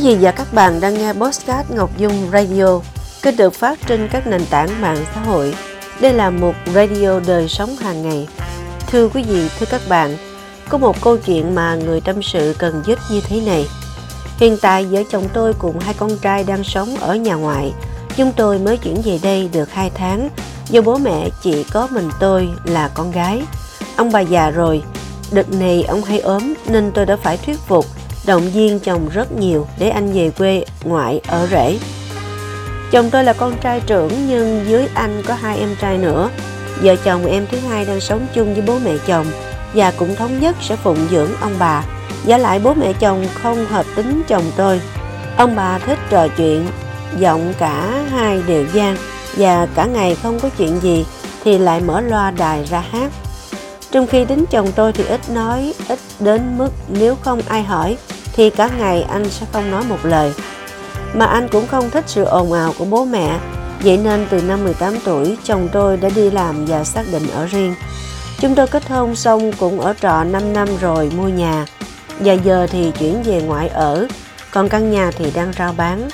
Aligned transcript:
Quý 0.00 0.06
vị 0.06 0.18
và 0.20 0.30
các 0.30 0.54
bạn 0.54 0.80
đang 0.80 0.94
nghe 0.94 1.12
Postcard 1.12 1.70
Ngọc 1.70 1.90
Dung 1.98 2.30
Radio, 2.32 2.80
kênh 3.22 3.36
được 3.36 3.54
phát 3.54 3.78
trên 3.86 4.08
các 4.12 4.26
nền 4.26 4.46
tảng 4.50 4.80
mạng 4.80 5.04
xã 5.14 5.20
hội. 5.20 5.54
Đây 6.00 6.12
là 6.12 6.30
một 6.30 6.54
radio 6.74 7.20
đời 7.26 7.48
sống 7.48 7.76
hàng 7.76 8.02
ngày. 8.02 8.28
Thưa 8.86 9.08
quý 9.08 9.22
vị, 9.22 9.48
thưa 9.58 9.66
các 9.70 9.80
bạn, 9.88 10.16
có 10.68 10.78
một 10.78 11.00
câu 11.00 11.16
chuyện 11.16 11.54
mà 11.54 11.74
người 11.74 12.00
tâm 12.00 12.22
sự 12.22 12.54
cần 12.58 12.82
giúp 12.86 12.98
như 13.10 13.20
thế 13.20 13.40
này. 13.40 13.66
Hiện 14.36 14.56
tại 14.62 14.84
vợ 14.84 15.02
chồng 15.10 15.28
tôi 15.32 15.54
cùng 15.58 15.78
hai 15.78 15.94
con 15.94 16.18
trai 16.18 16.44
đang 16.44 16.64
sống 16.64 16.96
ở 16.96 17.14
nhà 17.14 17.34
ngoại. 17.34 17.72
Chúng 18.16 18.32
tôi 18.32 18.58
mới 18.58 18.76
chuyển 18.76 19.02
về 19.04 19.18
đây 19.22 19.50
được 19.52 19.70
2 19.72 19.90
tháng, 19.94 20.28
do 20.70 20.80
bố 20.80 20.98
mẹ 20.98 21.28
chỉ 21.42 21.64
có 21.64 21.88
mình 21.90 22.10
tôi 22.20 22.48
là 22.64 22.90
con 22.94 23.10
gái. 23.10 23.42
Ông 23.96 24.12
bà 24.12 24.20
già 24.20 24.50
rồi, 24.50 24.82
đợt 25.32 25.52
này 25.52 25.82
ông 25.82 26.02
hay 26.02 26.20
ốm 26.20 26.54
nên 26.66 26.92
tôi 26.94 27.06
đã 27.06 27.16
phải 27.16 27.36
thuyết 27.36 27.58
phục 27.58 27.86
động 28.26 28.50
viên 28.50 28.80
chồng 28.80 29.08
rất 29.08 29.32
nhiều 29.32 29.66
để 29.78 29.88
anh 29.88 30.12
về 30.12 30.30
quê 30.38 30.64
ngoại 30.84 31.20
ở 31.26 31.46
rể. 31.50 31.78
Chồng 32.90 33.10
tôi 33.10 33.24
là 33.24 33.32
con 33.32 33.54
trai 33.60 33.80
trưởng 33.80 34.26
nhưng 34.28 34.64
dưới 34.68 34.88
anh 34.94 35.22
có 35.26 35.34
hai 35.34 35.58
em 35.58 35.76
trai 35.80 35.98
nữa. 35.98 36.30
Vợ 36.82 36.96
chồng 36.96 37.26
em 37.26 37.46
thứ 37.50 37.58
hai 37.58 37.84
đang 37.84 38.00
sống 38.00 38.26
chung 38.34 38.54
với 38.54 38.62
bố 38.66 38.78
mẹ 38.84 38.92
chồng 39.06 39.26
và 39.74 39.90
cũng 39.90 40.16
thống 40.16 40.40
nhất 40.40 40.56
sẽ 40.60 40.76
phụng 40.76 41.06
dưỡng 41.10 41.30
ông 41.40 41.54
bà. 41.58 41.84
Giả 42.24 42.38
lại 42.38 42.58
bố 42.58 42.74
mẹ 42.74 42.92
chồng 42.92 43.26
không 43.42 43.66
hợp 43.66 43.86
tính 43.96 44.22
chồng 44.28 44.44
tôi. 44.56 44.80
Ông 45.36 45.56
bà 45.56 45.78
thích 45.78 45.98
trò 46.10 46.28
chuyện, 46.36 46.66
giọng 47.18 47.52
cả 47.58 48.02
hai 48.10 48.42
đều 48.46 48.64
gian 48.72 48.96
và 49.36 49.66
cả 49.74 49.84
ngày 49.84 50.16
không 50.22 50.40
có 50.40 50.48
chuyện 50.58 50.80
gì 50.80 51.06
thì 51.44 51.58
lại 51.58 51.80
mở 51.80 52.00
loa 52.00 52.30
đài 52.30 52.64
ra 52.64 52.80
hát. 52.80 53.12
Trong 53.92 54.06
khi 54.06 54.24
tính 54.24 54.44
chồng 54.50 54.72
tôi 54.72 54.92
thì 54.92 55.04
ít 55.04 55.20
nói, 55.30 55.74
ít 55.88 55.98
đến 56.20 56.58
mức 56.58 56.70
nếu 56.88 57.16
không 57.22 57.42
ai 57.48 57.62
hỏi 57.62 57.96
thì 58.32 58.50
cả 58.50 58.70
ngày 58.78 59.02
anh 59.02 59.30
sẽ 59.30 59.46
không 59.52 59.70
nói 59.70 59.84
một 59.88 59.98
lời. 60.02 60.32
Mà 61.14 61.26
anh 61.26 61.48
cũng 61.48 61.66
không 61.66 61.90
thích 61.90 62.04
sự 62.06 62.24
ồn 62.24 62.52
ào 62.52 62.74
của 62.78 62.84
bố 62.84 63.04
mẹ, 63.04 63.38
vậy 63.82 63.96
nên 63.96 64.26
từ 64.30 64.42
năm 64.42 64.64
18 64.64 64.94
tuổi 65.04 65.36
chồng 65.44 65.68
tôi 65.72 65.96
đã 65.96 66.08
đi 66.14 66.30
làm 66.30 66.66
và 66.66 66.84
xác 66.84 67.02
định 67.12 67.22
ở 67.34 67.46
riêng. 67.46 67.74
Chúng 68.40 68.54
tôi 68.54 68.66
kết 68.66 68.88
hôn 68.88 69.16
xong 69.16 69.52
cũng 69.52 69.80
ở 69.80 69.94
trọ 70.00 70.24
5 70.24 70.52
năm 70.52 70.68
rồi 70.80 71.10
mua 71.16 71.28
nhà, 71.28 71.66
và 72.20 72.32
giờ 72.32 72.66
thì 72.70 72.92
chuyển 72.98 73.22
về 73.22 73.42
ngoại 73.42 73.68
ở, 73.68 74.06
còn 74.50 74.68
căn 74.68 74.90
nhà 74.90 75.10
thì 75.18 75.30
đang 75.34 75.52
rao 75.58 75.74
bán. 75.76 76.08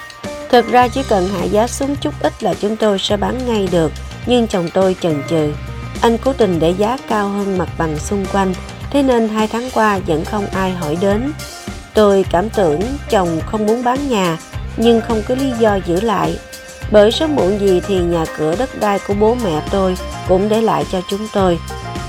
Thực 0.48 0.68
ra 0.68 0.88
chỉ 0.88 1.02
cần 1.08 1.28
hạ 1.28 1.44
giá 1.44 1.66
xuống 1.66 1.96
chút 1.96 2.14
ít 2.20 2.42
là 2.42 2.54
chúng 2.54 2.76
tôi 2.76 2.98
sẽ 2.98 3.16
bán 3.16 3.38
ngay 3.46 3.68
được, 3.72 3.92
nhưng 4.26 4.46
chồng 4.46 4.68
tôi 4.74 4.96
chần 5.00 5.22
chừ. 5.30 5.52
Anh 6.06 6.18
cố 6.18 6.32
tình 6.32 6.58
để 6.58 6.70
giá 6.70 6.98
cao 7.08 7.28
hơn 7.28 7.58
mặt 7.58 7.68
bằng 7.78 7.98
xung 7.98 8.26
quanh, 8.32 8.54
thế 8.90 9.02
nên 9.02 9.28
hai 9.28 9.48
tháng 9.48 9.70
qua 9.74 9.98
vẫn 10.06 10.24
không 10.24 10.46
ai 10.46 10.70
hỏi 10.72 10.96
đến. 11.00 11.32
Tôi 11.94 12.24
cảm 12.30 12.50
tưởng 12.50 12.80
chồng 13.10 13.40
không 13.46 13.66
muốn 13.66 13.84
bán 13.84 14.08
nhà, 14.08 14.38
nhưng 14.76 15.00
không 15.00 15.22
có 15.28 15.34
lý 15.34 15.50
do 15.58 15.78
giữ 15.86 16.00
lại. 16.00 16.38
Bởi 16.90 17.12
sớm 17.12 17.36
muộn 17.36 17.60
gì 17.60 17.80
thì 17.86 17.98
nhà 17.98 18.24
cửa 18.38 18.56
đất 18.56 18.80
đai 18.80 18.98
của 19.08 19.14
bố 19.20 19.36
mẹ 19.44 19.62
tôi 19.70 19.96
cũng 20.28 20.48
để 20.48 20.62
lại 20.62 20.84
cho 20.92 21.00
chúng 21.10 21.28
tôi. 21.32 21.58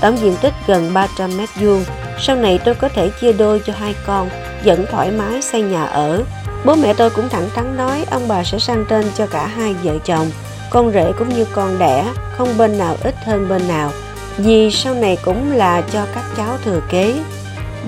Tổng 0.00 0.18
diện 0.18 0.36
tích 0.42 0.54
gần 0.66 0.94
300 0.94 1.36
mét 1.36 1.48
vuông. 1.60 1.84
Sau 2.20 2.36
này 2.36 2.58
tôi 2.64 2.74
có 2.74 2.88
thể 2.88 3.10
chia 3.20 3.32
đôi 3.32 3.62
cho 3.66 3.72
hai 3.78 3.94
con, 4.06 4.28
vẫn 4.64 4.86
thoải 4.90 5.10
mái 5.10 5.42
xây 5.42 5.62
nhà 5.62 5.84
ở. 5.84 6.22
Bố 6.64 6.74
mẹ 6.74 6.94
tôi 6.94 7.10
cũng 7.10 7.28
thẳng 7.28 7.48
thắn 7.54 7.76
nói 7.76 8.04
ông 8.10 8.28
bà 8.28 8.44
sẽ 8.44 8.58
sang 8.58 8.84
tên 8.88 9.06
cho 9.16 9.26
cả 9.26 9.46
hai 9.46 9.74
vợ 9.82 9.98
chồng. 10.04 10.30
Con 10.70 10.92
rể 10.92 11.12
cũng 11.18 11.28
như 11.28 11.44
con 11.44 11.78
đẻ, 11.78 12.04
không 12.36 12.58
bên 12.58 12.78
nào 12.78 12.96
ít 13.02 13.14
hơn 13.24 13.48
bên 13.48 13.68
nào. 13.68 13.92
Vì 14.36 14.70
sau 14.70 14.94
này 14.94 15.18
cũng 15.24 15.52
là 15.52 15.80
cho 15.80 16.06
các 16.14 16.24
cháu 16.36 16.58
thừa 16.64 16.80
kế. 16.90 17.14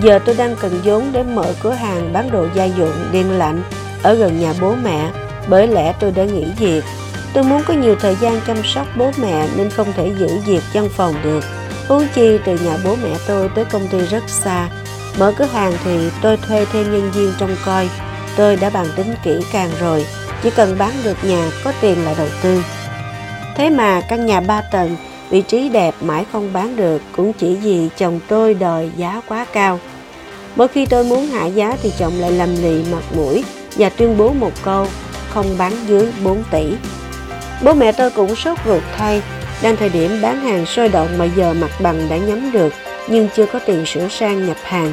Giờ 0.03 0.19
tôi 0.25 0.35
đang 0.35 0.57
cần 0.57 0.81
vốn 0.85 1.05
để 1.13 1.23
mở 1.23 1.55
cửa 1.63 1.73
hàng 1.73 2.13
bán 2.13 2.31
đồ 2.31 2.47
gia 2.55 2.65
dụng 2.65 2.93
điện 3.13 3.39
lạnh 3.39 3.63
ở 4.03 4.15
gần 4.15 4.41
nhà 4.41 4.55
bố 4.61 4.75
mẹ, 4.83 5.11
bởi 5.49 5.67
lẽ 5.67 5.95
tôi 6.01 6.11
đã 6.11 6.25
nghỉ 6.25 6.45
việc. 6.59 6.85
Tôi 7.33 7.45
muốn 7.45 7.63
có 7.67 7.75
nhiều 7.75 7.97
thời 8.01 8.17
gian 8.21 8.41
chăm 8.47 8.57
sóc 8.65 8.87
bố 8.97 9.11
mẹ 9.23 9.49
nên 9.57 9.71
không 9.71 9.93
thể 9.97 10.13
giữ 10.19 10.29
việc 10.47 10.63
văn 10.75 10.89
phòng 10.97 11.15
được. 11.23 11.45
Huống 11.89 12.07
chi 12.15 12.39
từ 12.45 12.59
nhà 12.59 12.77
bố 12.85 12.97
mẹ 13.03 13.11
tôi 13.27 13.51
tới 13.55 13.65
công 13.65 13.89
ty 13.89 13.99
rất 13.99 14.23
xa. 14.29 14.69
Mở 15.19 15.33
cửa 15.39 15.45
hàng 15.45 15.73
thì 15.85 16.11
tôi 16.23 16.37
thuê 16.37 16.67
thêm 16.73 16.93
nhân 16.93 17.11
viên 17.11 17.33
trông 17.39 17.57
coi. 17.65 17.89
Tôi 18.37 18.57
đã 18.57 18.71
bàn 18.71 18.87
tính 18.97 19.15
kỹ 19.25 19.41
càng 19.53 19.71
rồi, 19.81 20.07
chỉ 20.43 20.51
cần 20.51 20.79
bán 20.79 20.93
được 21.05 21.25
nhà 21.25 21.51
có 21.65 21.73
tiền 21.81 22.05
là 22.05 22.15
đầu 22.19 22.29
tư. 22.43 22.63
Thế 23.57 23.71
mà 23.71 24.01
căn 24.09 24.27
nhà 24.27 24.41
3 24.41 24.61
tầng, 24.61 24.97
vị 25.31 25.43
trí 25.43 25.69
đẹp 25.69 25.95
mãi 26.01 26.25
không 26.33 26.53
bán 26.53 26.77
được 26.77 27.03
cũng 27.17 27.33
chỉ 27.33 27.57
vì 27.57 27.89
chồng 27.97 28.21
tôi 28.29 28.55
đòi 28.55 28.91
giá 28.97 29.21
quá 29.29 29.47
cao. 29.53 29.79
Mỗi 30.57 30.69
khi 30.69 30.87
tôi 30.87 31.05
muốn 31.05 31.27
hạ 31.27 31.47
giá 31.47 31.77
thì 31.83 31.93
chồng 31.99 32.13
lại 32.19 32.33
lầm 32.33 32.63
lì 32.63 32.85
mặt 32.93 33.03
mũi 33.17 33.45
và 33.77 33.89
tuyên 33.89 34.17
bố 34.19 34.33
một 34.33 34.53
câu 34.63 34.87
không 35.29 35.47
bán 35.59 35.73
dưới 35.87 36.13
4 36.25 36.43
tỷ. 36.51 36.73
Bố 37.63 37.75
mẹ 37.75 37.93
tôi 37.93 38.11
cũng 38.11 38.37
sốt 38.37 38.59
ruột 38.67 38.83
thay, 38.97 39.23
đang 39.63 39.77
thời 39.77 39.89
điểm 39.89 40.23
bán 40.23 40.41
hàng 40.41 40.67
sôi 40.67 40.89
động 40.89 41.09
mà 41.19 41.25
giờ 41.37 41.55
mặt 41.55 41.71
bằng 41.81 42.09
đã 42.09 42.17
nhắm 42.17 42.53
được 42.53 42.73
nhưng 43.09 43.29
chưa 43.37 43.47
có 43.47 43.59
tiền 43.59 43.87
sửa 43.87 44.09
sang 44.09 44.47
nhập 44.47 44.57
hàng. 44.63 44.93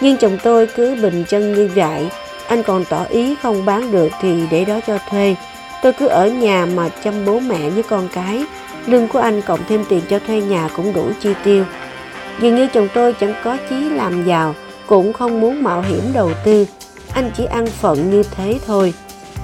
Nhưng 0.00 0.16
chồng 0.16 0.38
tôi 0.42 0.66
cứ 0.66 0.96
bình 1.02 1.24
chân 1.28 1.54
như 1.54 1.70
vậy, 1.74 2.08
anh 2.50 2.62
còn 2.62 2.84
tỏ 2.84 3.04
ý 3.04 3.34
không 3.42 3.64
bán 3.64 3.92
được 3.92 4.08
thì 4.20 4.42
để 4.50 4.64
đó 4.64 4.80
cho 4.86 4.98
thuê. 5.10 5.36
Tôi 5.82 5.92
cứ 5.92 6.06
ở 6.06 6.28
nhà 6.28 6.66
mà 6.66 6.88
chăm 7.04 7.24
bố 7.24 7.40
mẹ 7.40 7.70
với 7.70 7.82
con 7.82 8.08
cái, 8.12 8.44
lương 8.86 9.08
của 9.08 9.18
anh 9.18 9.42
cộng 9.42 9.60
thêm 9.68 9.84
tiền 9.88 10.00
cho 10.10 10.18
thuê 10.18 10.40
nhà 10.40 10.68
cũng 10.76 10.92
đủ 10.92 11.08
chi 11.20 11.30
tiêu. 11.44 11.64
Dường 12.40 12.56
như 12.56 12.66
chồng 12.66 12.88
tôi 12.94 13.12
chẳng 13.12 13.34
có 13.44 13.56
chí 13.70 13.88
làm 13.88 14.24
giàu, 14.24 14.54
cũng 14.86 15.12
không 15.12 15.40
muốn 15.40 15.62
mạo 15.62 15.82
hiểm 15.82 16.02
đầu 16.14 16.30
tư. 16.44 16.66
Anh 17.12 17.30
chỉ 17.36 17.44
ăn 17.44 17.66
phận 17.66 18.10
như 18.10 18.22
thế 18.36 18.58
thôi. 18.66 18.94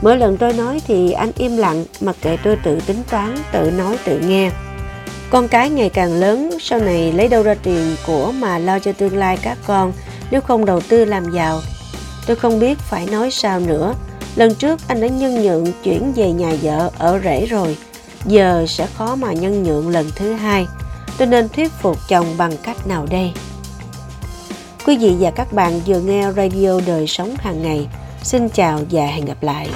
Mỗi 0.02 0.16
lần 0.16 0.36
tôi 0.36 0.52
nói 0.52 0.80
thì 0.86 1.12
anh 1.12 1.30
im 1.36 1.56
lặng 1.56 1.84
mặc 2.00 2.16
kệ 2.22 2.36
tôi 2.44 2.56
tự 2.64 2.78
tính 2.86 3.02
toán 3.10 3.34
tự 3.52 3.70
nói 3.70 3.98
tự 4.04 4.18
nghe. 4.18 4.50
Con 5.30 5.48
cái 5.48 5.70
ngày 5.70 5.88
càng 5.88 6.14
lớn 6.14 6.50
sau 6.60 6.78
này 6.78 7.12
lấy 7.12 7.28
đâu 7.28 7.42
ra 7.42 7.54
tiền 7.62 7.96
của 8.06 8.32
mà 8.32 8.58
lo 8.58 8.78
cho 8.78 8.92
tương 8.92 9.16
lai 9.16 9.38
các 9.42 9.58
con. 9.66 9.92
Nếu 10.30 10.40
không 10.40 10.64
đầu 10.64 10.80
tư 10.80 11.04
làm 11.04 11.30
giàu 11.30 11.60
tôi 12.26 12.36
không 12.36 12.60
biết 12.60 12.78
phải 12.78 13.06
nói 13.06 13.30
sao 13.30 13.60
nữa 13.60 13.94
lần 14.36 14.54
trước 14.54 14.80
anh 14.88 15.00
đã 15.00 15.08
nhân 15.08 15.42
nhượng 15.42 15.66
chuyển 15.82 16.12
về 16.12 16.32
nhà 16.32 16.52
vợ 16.62 16.90
ở 16.98 17.20
rể 17.24 17.46
rồi 17.46 17.76
giờ 18.26 18.64
sẽ 18.68 18.86
khó 18.94 19.14
mà 19.14 19.32
nhân 19.32 19.62
nhượng 19.62 19.88
lần 19.88 20.10
thứ 20.16 20.32
hai 20.32 20.66
tôi 21.18 21.28
nên 21.28 21.48
thuyết 21.48 21.72
phục 21.72 21.96
chồng 22.08 22.26
bằng 22.38 22.52
cách 22.62 22.86
nào 22.86 23.06
đây 23.10 23.32
Quý 24.86 24.96
vị 24.96 25.16
và 25.20 25.30
các 25.30 25.52
bạn 25.52 25.80
vừa 25.86 26.00
nghe 26.00 26.32
radio 26.36 26.80
đời 26.86 27.06
sống 27.06 27.34
hàng 27.38 27.62
ngày. 27.62 27.88
Xin 28.22 28.48
chào 28.48 28.80
và 28.90 29.06
hẹn 29.06 29.24
gặp 29.24 29.42
lại. 29.42 29.68